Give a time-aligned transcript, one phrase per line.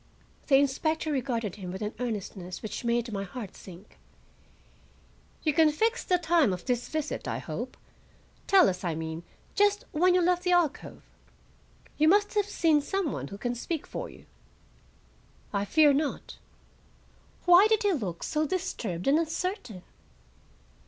[0.47, 3.99] The inspector regarded him with an earnestness which made my heart sink.
[5.43, 7.77] "You can fix the time of this visit, I hope;
[8.47, 9.21] tell us, I mean,
[9.53, 11.03] just when you left the alcove.
[11.99, 14.25] You must have seen some one who can speak for you."
[15.53, 16.39] "I fear not."
[17.45, 19.83] Why did he look so disturbed and uncertain?